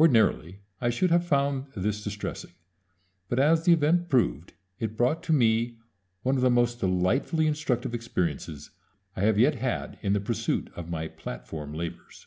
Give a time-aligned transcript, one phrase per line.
[0.00, 2.54] Ordinarily I should have found this distressing;
[3.28, 5.76] but, as the event proved, it brought to me
[6.24, 8.72] one of the most delightfully instructive experiences
[9.14, 12.26] I have yet had in the pursuit of my platform labors.